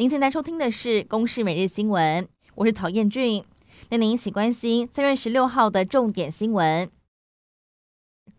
[0.00, 2.22] 您现在收听的是《公视每日新闻》，
[2.54, 3.42] 我是曹彦俊。
[3.88, 6.88] 那您一起关心三月十六号的重点新闻。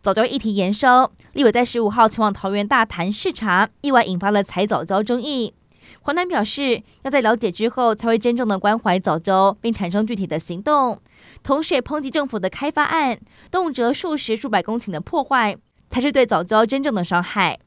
[0.01, 5.53] 早教议题延烧，立委在十五号前往桃园大潭视察，意外引发了采早教争议。
[5.99, 11.01] 环团表示，要在了解之后，才会真正的关怀早教，并产生具体的行动。
[11.43, 13.19] 同时也抨击政府的开发案，
[13.51, 15.57] 动辄数十数百公顷的破坏，
[15.89, 17.59] 才是对早教真正的伤害。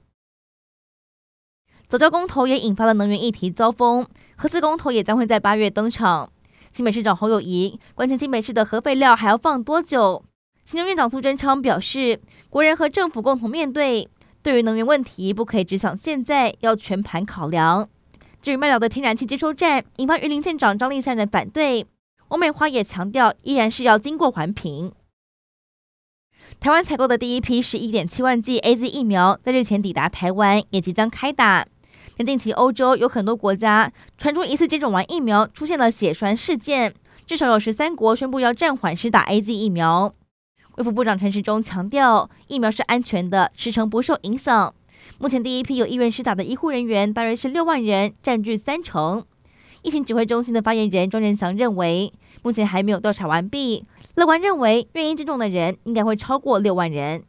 [1.93, 4.07] 早教公投也引发了能源议题遭封，
[4.37, 6.33] 核四公投也将会在八月登场。
[6.73, 10.25] 新北市长侯友谊关心新北市的核废料还要放多久？
[10.65, 14.09] 行政院长苏贞昌表示，国人和政府共同面对，
[14.43, 17.87] 对于能源问题不可以只想现在，要全盘考量。
[18.41, 21.87] 至于麦寮的天然气接收站，引发云林县长张丽善的反对，
[22.29, 24.93] 王美花也强调，依然是要经过环评。
[26.59, 31.67] 台湾采购的第一批十一点七万剂 AZ 疫苗在日前抵达台湾，也即将开打。
[32.25, 36.95] 近期欧洲有很多国家传出疑似接种完疫苗出现了血栓事件，
[37.27, 40.15] 至少有十三国宣布要暂缓施打 AZ 疫苗。
[40.77, 44.75] 卫副部长陈时中强调，疫苗是安全的，时程不受影响。
[45.19, 49.25] 目前第一批有意愿施打的医护人员大约是六万人，占据三成。
[49.83, 52.13] 疫情指挥中心的发言人庄人祥认为，
[52.43, 53.85] 目前还没有调查完毕，
[54.15, 57.25] 乐观认为愿意接种的人应该会超过六万人。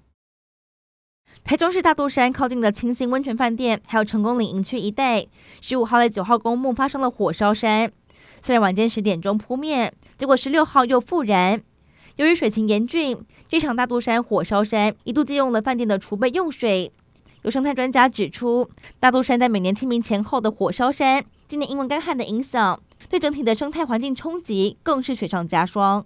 [1.44, 5.26] 台中市大肚山靠近的清新温泉饭店，还有成功岭营区一带，
[5.60, 7.92] 十五号在九号公墓发生了火烧山。
[8.42, 11.62] 虽然晚间十点钟扑灭，结果十六号又复燃。
[12.16, 13.18] 由于水情严峻，
[13.50, 16.92] 这场大肚山火烧山一度借用了饭店的储备用水。
[17.42, 26.06] 有生态专家指出，大肚山在每年清明前后的火烧山，今年因为干旱的影响，对整体的生态环境冲击更是雪上加霜。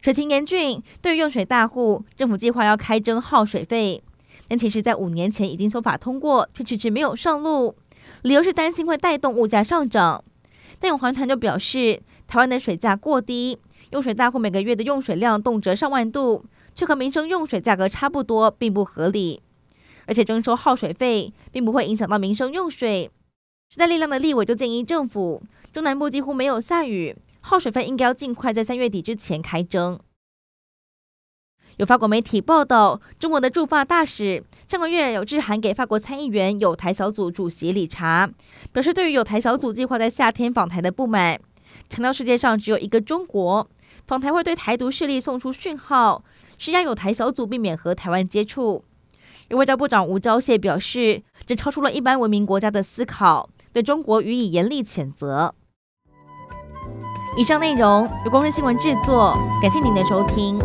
[0.00, 4.02] 水情严峻，对于用水大户，政府计划要开征耗水费，
[4.48, 7.74] 但其实，在五年前已经修法通过，却迟迟没有上路，
[8.22, 10.24] 理由是担心会带动物价上涨。
[10.78, 13.58] 但有环团就表示，台湾的水价过低，
[13.90, 19.42] 用水大户每个月的用水量动辄上万度，却和民生用水价格差不多，并不合理。
[20.06, 23.10] 而且征收耗水费，并不会影响到民生用水。
[23.68, 25.42] 时代力量的立委就建议政府，
[25.74, 27.14] 中南部几乎没有下雨。
[27.40, 29.98] 耗水费应该要尽快在三月底之前开征。
[31.76, 38.30] 有法国媒体报道，中国的驻法大使上个月有致函给法国参议员有台小组主席理查，
[38.70, 41.40] 表示对于有台小组计划在夏天访台的不满，
[41.88, 43.66] 强调世界上只有一个中国，
[44.06, 46.22] 访台会对台独势力送出讯号，
[46.58, 48.84] 施压有台小组避免和台湾接触。
[49.48, 55.54] 而外交部长吴钊燮表示，这超出了一般文明国家的思考，对中国予以严厉谴责。
[57.36, 60.58] 以上内容由公视新闻制作，感谢您的收听。